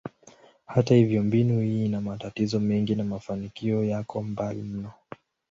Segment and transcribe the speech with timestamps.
[0.65, 4.91] Hata hivyo, mbinu hii ina matatizo mengi na mafanikio yako mbali mno.